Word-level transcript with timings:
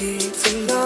need 0.00 0.20
to. 0.20 0.77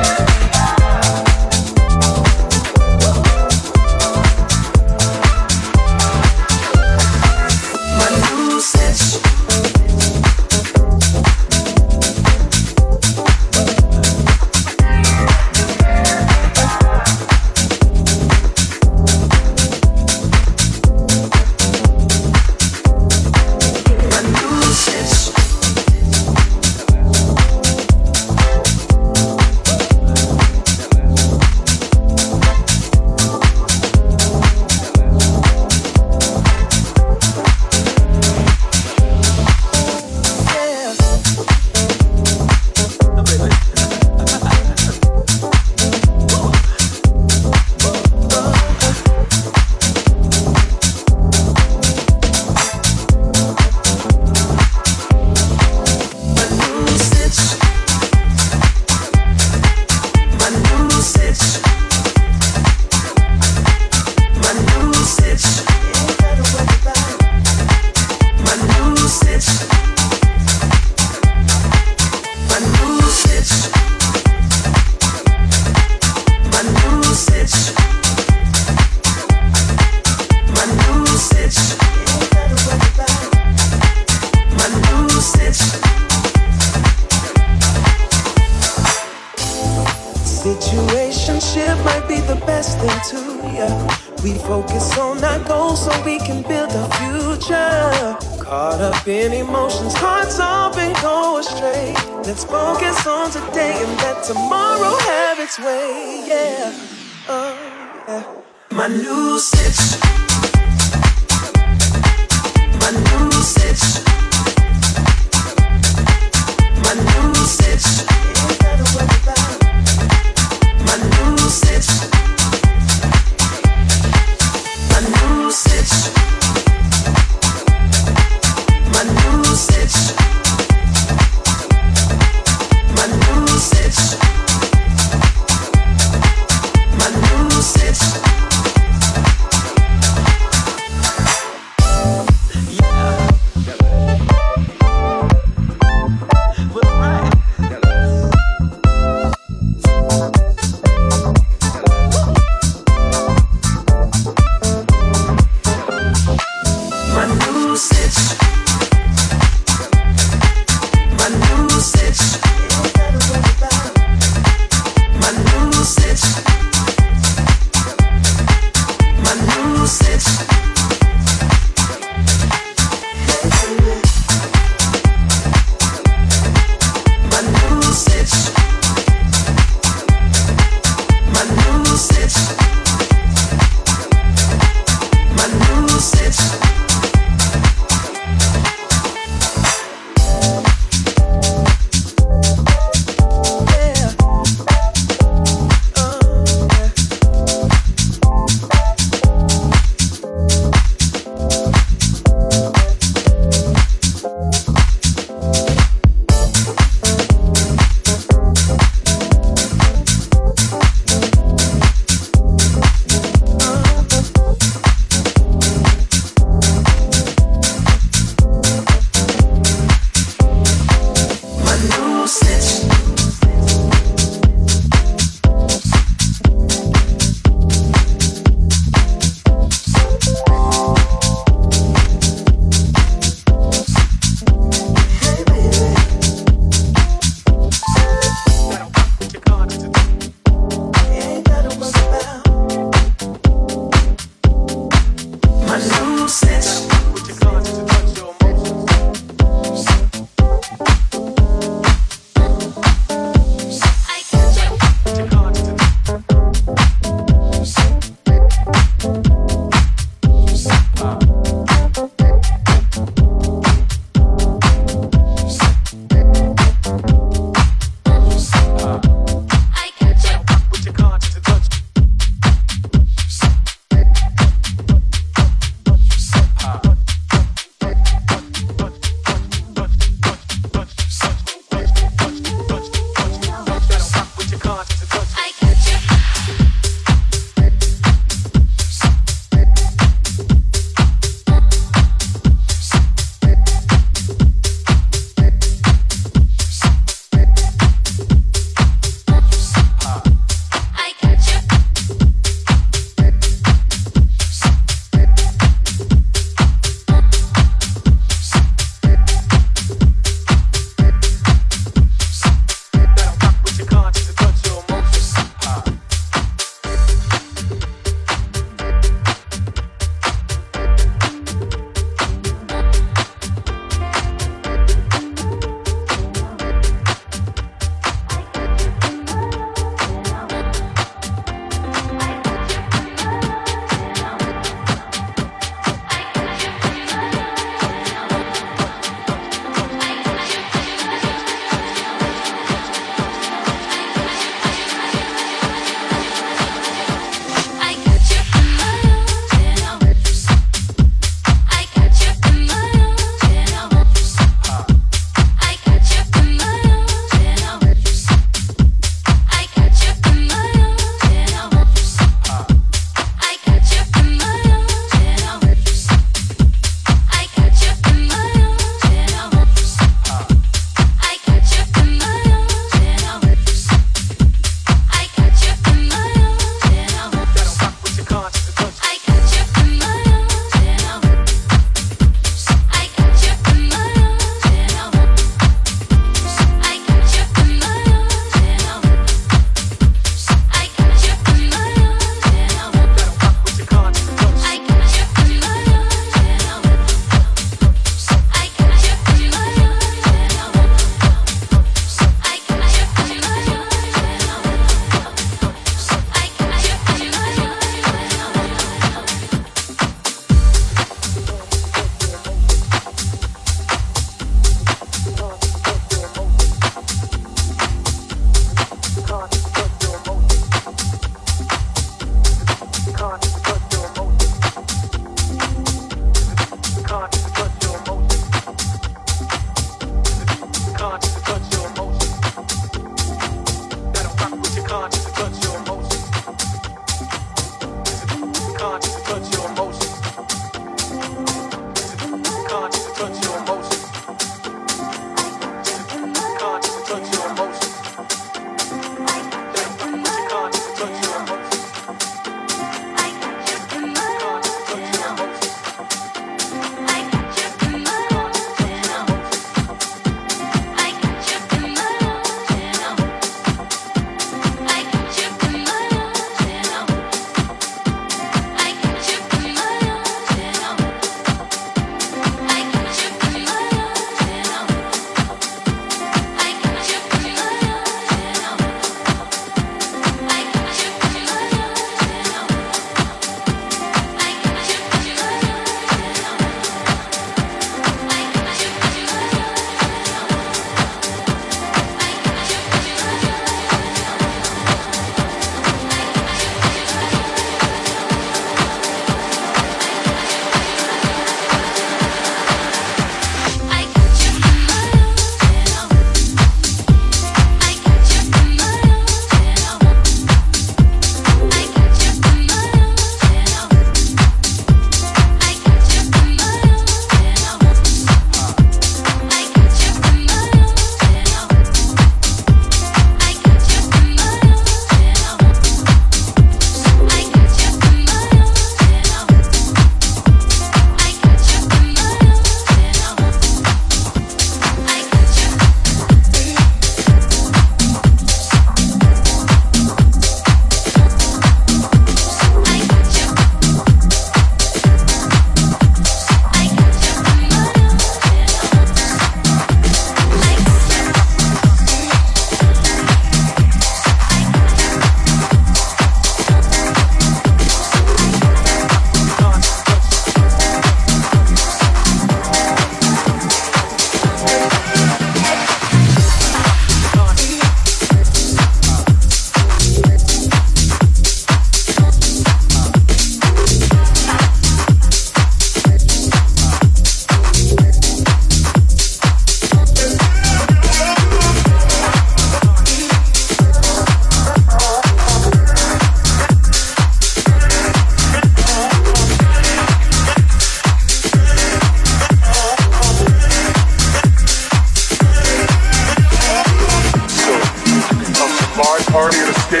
I 599.94 600.00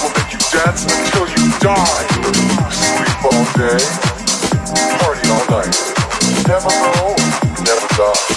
will 0.00 0.12
make 0.14 0.30
you 0.32 0.38
dance 0.52 0.84
until 0.84 1.26
you 1.26 1.50
die. 1.58 2.06
Sleep 2.70 3.24
all 3.24 3.44
day, 3.58 3.82
party 5.02 5.26
all 5.28 5.44
night. 5.50 5.74
Never 6.46 6.70
grow, 6.70 7.16
never 7.64 7.88
die. 7.96 8.31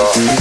God. 0.00 0.39